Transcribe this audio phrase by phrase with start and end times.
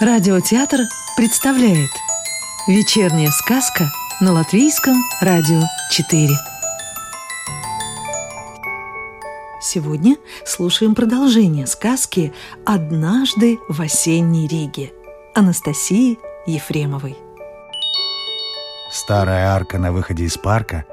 [0.00, 0.82] Радиотеатр
[1.16, 1.90] представляет
[2.68, 3.90] Вечерняя сказка
[4.20, 5.60] на Латвийском радио
[5.90, 6.28] 4
[9.60, 10.14] Сегодня
[10.46, 12.32] слушаем продолжение сказки
[12.64, 14.92] «Однажды в осенней Риге»
[15.34, 17.18] Анастасии Ефремовой.
[18.92, 20.84] Старая арка на выходе из парка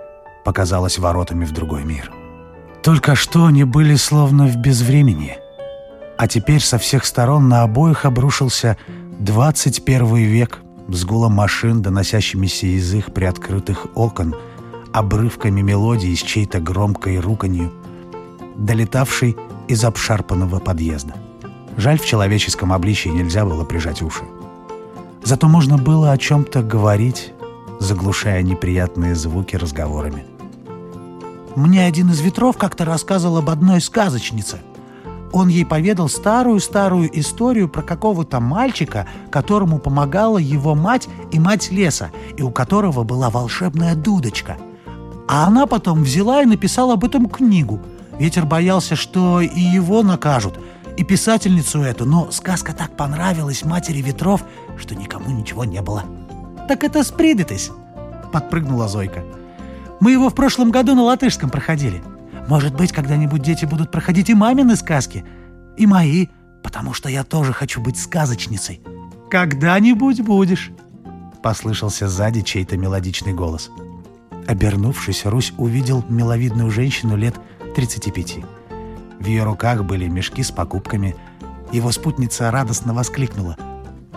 [0.43, 2.11] показалась воротами в другой мир.
[2.81, 5.44] Только что они были словно в безвремени.
[6.17, 8.77] А теперь со всех сторон на обоих обрушился
[9.19, 14.35] 21 век с гулом машин, доносящимися из их приоткрытых окон,
[14.93, 17.73] обрывками мелодии с чьей-то громкой руканью,
[18.55, 19.35] долетавшей
[19.67, 21.15] из обшарпанного подъезда.
[21.77, 24.23] Жаль, в человеческом обличии нельзя было прижать уши.
[25.23, 27.33] Зато можно было о чем-то говорить,
[27.79, 30.25] заглушая неприятные звуки разговорами.
[31.55, 34.59] Мне один из ветров как-то рассказывал об одной сказочнице.
[35.35, 42.09] Он ей поведал старую-старую историю про какого-то мальчика, которому помогала его мать и мать леса,
[42.37, 44.55] и у которого была волшебная дудочка.
[45.27, 47.81] А она потом взяла и написала об этом книгу.
[48.17, 50.57] Ветер боялся, что и его накажут,
[50.95, 54.45] и писательницу эту, но сказка так понравилась матери ветров,
[54.77, 56.03] что никому ничего не было.
[56.69, 57.71] «Так это спридетесь!»—
[58.31, 59.21] подпрыгнула Зойка.
[59.99, 62.01] «Мы его в прошлом году на латышском проходили.
[62.47, 65.25] Может быть, когда-нибудь дети будут проходить и мамины сказки,
[65.77, 66.27] и мои,
[66.63, 68.81] потому что я тоже хочу быть сказочницей.
[69.29, 70.71] Когда-нибудь будешь!»
[71.41, 73.69] Послышался сзади чей-то мелодичный голос.
[74.47, 77.35] Обернувшись, Русь увидел миловидную женщину лет
[77.75, 78.37] 35.
[79.19, 81.15] В ее руках были мешки с покупками.
[81.71, 83.57] Его спутница радостно воскликнула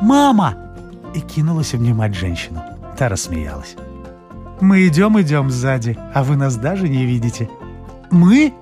[0.00, 0.54] «Мама!»
[1.14, 2.62] и кинулась обнимать женщину.
[2.98, 3.76] Та рассмеялась.
[4.60, 7.48] «Мы идем-идем сзади, а вы нас даже не видите».
[8.10, 8.54] «Мы?»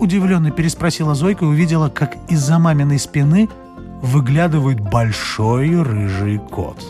[0.00, 3.50] Удивленно переспросила Зойка и увидела, как из-за маминой спины
[4.00, 6.82] выглядывает большой рыжий кот.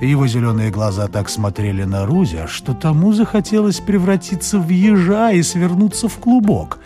[0.00, 6.08] Его зеленые глаза так смотрели на Рузя, что тому захотелось превратиться в ежа и свернуться
[6.08, 6.78] в клубок.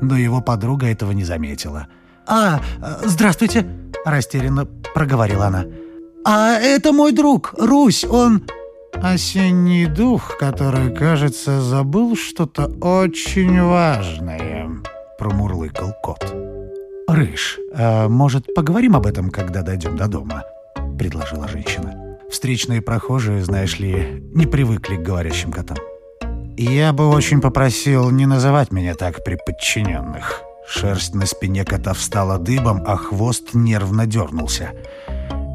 [0.00, 1.88] Но его подруга этого не заметила.
[2.26, 2.60] «А,
[3.04, 3.66] здравствуйте!»–
[4.06, 5.64] растерянно проговорила она.
[6.24, 8.44] «А это мой друг, Русь, он...»
[8.94, 14.68] «Осенний дух, который, кажется, забыл что-то очень важное»,—
[15.18, 16.34] промурлыкал кот.
[17.08, 20.44] «Рыж, а может, поговорим об этом, когда дойдем до дома?»—
[20.98, 22.18] предложила женщина.
[22.30, 25.78] Встречные прохожие, знаешь ли, не привыкли к говорящим котам.
[26.58, 30.42] «Я бы очень попросил не называть меня так при подчиненных».
[30.68, 34.72] Шерсть на спине кота встала дыбом, а хвост нервно дернулся.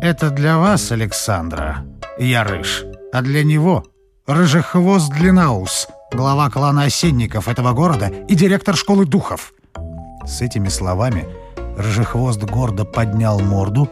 [0.01, 1.85] «Это для вас, Александра.
[2.17, 3.83] Я рыж а для него—
[4.27, 9.53] Рыжехвост Длинаус, глава клана осенников этого города и директор школы духов.
[10.25, 11.27] С этими словами
[11.77, 13.87] Рыжехвост гордо поднял морду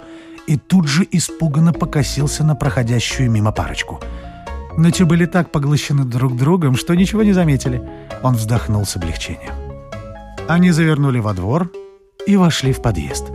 [0.47, 3.99] и тут же испуганно покосился на проходящую мимо парочку.
[4.75, 7.87] Но те были так поглощены друг другом, что ничего не заметили.
[8.23, 9.53] Он вздохнул с облегчением.
[10.47, 11.71] Они завернули во двор
[12.25, 13.25] и вошли в подъезд.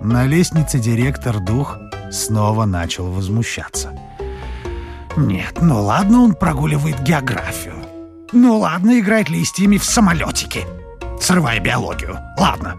[0.00, 1.78] На лестнице директор дух
[2.10, 3.96] снова начал возмущаться—
[5.16, 7.74] нет, ну ладно, он прогуливает географию.
[8.32, 10.64] Ну ладно, играет листьями в самолетики,
[11.20, 12.18] срывая биологию.
[12.38, 12.76] Ладно.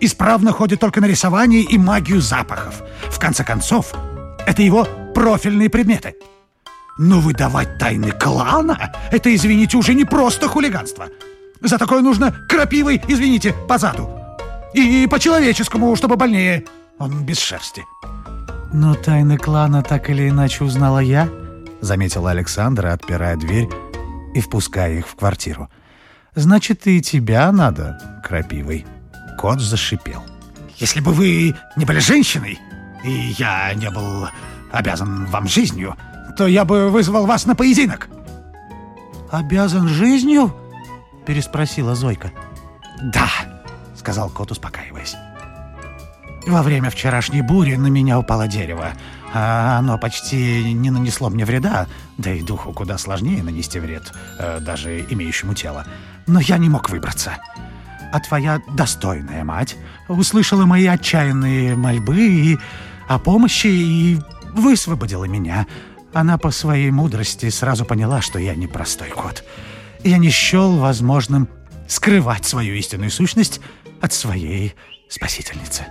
[0.00, 2.82] Исправно ходит только на рисование и магию запахов.
[3.10, 3.92] В конце концов,
[4.46, 6.14] это его профильные предметы.
[6.96, 11.08] Но выдавать тайны клана— это, извините, уже не просто хулиганство.
[11.60, 14.08] За такое нужно крапивой, извините, по заду.
[14.72, 16.64] И по-человеческому, чтобы больнее.
[16.98, 17.84] Он без шерсти.
[18.72, 21.28] Но тайны клана так или иначе узнала я——
[21.80, 23.68] заметила Александра, отпирая дверь
[24.34, 25.68] и впуская их в квартиру.
[26.34, 28.86] «Значит, и тебя надо, крапивой».
[29.38, 30.22] Кот зашипел.
[30.76, 32.58] «Если бы вы не были женщиной,
[33.04, 34.28] и я не был
[34.70, 35.96] обязан вам жизнью,
[36.36, 38.08] то я бы вызвал вас на поединок».
[39.30, 40.54] «Обязан жизнью?»—
[41.26, 42.32] переспросила Зойка.
[43.02, 43.28] «Да»,—
[43.96, 45.16] сказал кот, успокаиваясь.
[46.46, 48.92] «Во время вчерашней бури на меня упало дерево.
[49.34, 51.86] А оно почти не нанесло мне вреда,
[52.16, 55.86] да и духу куда сложнее нанести вред, э, даже имеющему тело.
[56.26, 57.36] Но я не мог выбраться.
[58.10, 59.76] А твоя достойная мать
[60.08, 62.58] услышала мои отчаянные мольбы и
[63.06, 64.20] о помощи и
[64.54, 65.66] высвободила меня.
[66.14, 69.44] Она по своей мудрости сразу поняла, что я не простой кот.
[70.04, 71.48] Я не счел возможным
[71.86, 73.60] скрывать свою истинную сущность
[74.00, 74.74] от своей
[75.08, 75.86] спасительницы.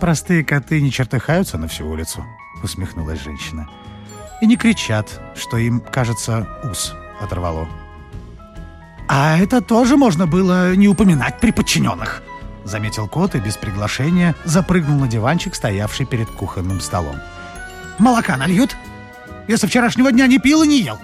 [0.00, 2.24] «Простые коты не чертыхаются на всю улицу»,—
[2.62, 3.68] усмехнулась женщина.
[4.42, 7.66] «И не кричат, что им, кажется, ус оторвало».
[9.08, 12.22] «А это тоже можно было не упоминать при подчиненных»,—
[12.64, 17.16] заметил кот и без приглашения запрыгнул на диванчик, стоявший перед кухонным столом.
[17.98, 18.76] «Молока нальют?
[19.48, 20.98] Я со вчерашнего дня не пил и не ел!»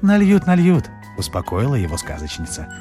[0.00, 0.88] «Нальют, нальют»,—
[1.18, 2.72] успокоила его сказочница.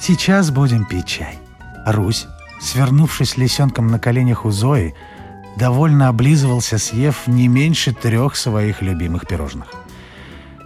[0.00, 1.38] «Сейчас будем пить чай».
[1.84, 2.26] Русь,
[2.62, 4.94] свернувшись лисенком на коленях у Зои,
[5.56, 9.68] довольно облизывался, съев не меньше трех своих любимых пирожных.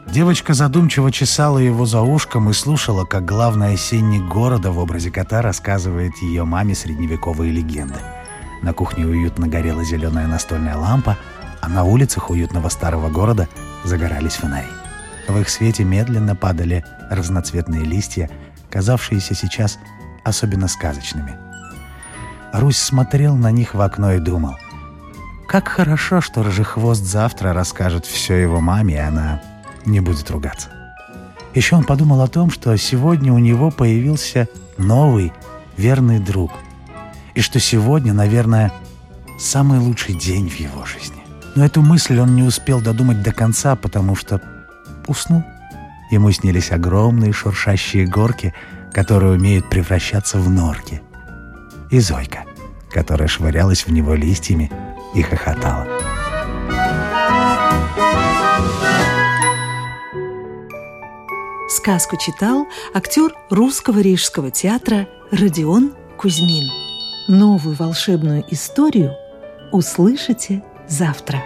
[0.06, 5.42] Девочка задумчиво чесала его за ушком и слушала, как главный осенник города в образе кота
[5.42, 7.98] рассказывает ее маме средневековые легенды.
[8.62, 11.18] На кухне уютно горела зеленая настольная лампа,
[11.60, 13.48] а на улицах уютного старого города
[13.84, 14.68] загорались фонари.
[15.26, 18.30] В их свете медленно падали разноцветные листья,
[18.70, 19.78] казавшиеся сейчас
[20.24, 21.45] особенно сказочными.
[22.58, 24.56] Русь смотрел на них в окно и думал,
[25.46, 29.42] как хорошо, что Рыжехвост завтра расскажет все его маме, и она
[29.84, 30.68] не будет ругаться.
[31.54, 35.32] Еще он подумал о том, что сегодня у него появился новый
[35.76, 36.50] верный друг.
[37.34, 38.72] И что сегодня, наверное,
[39.38, 41.22] самый лучший день в его жизни.
[41.54, 44.40] Но эту мысль он не успел додумать до конца, потому что
[45.06, 45.44] уснул.
[46.10, 48.54] Ему снились огромные шуршащие горки,
[48.92, 51.02] которые умеют превращаться в норки.
[51.90, 52.44] И Зойка,
[52.90, 54.70] которая швырялась в него листьями
[55.14, 55.86] и хохотала.
[61.68, 66.68] Сказку читал актер Русского рижского театра Родион Кузьмин.
[67.28, 69.12] Новую волшебную историю
[69.72, 71.42] услышите завтра.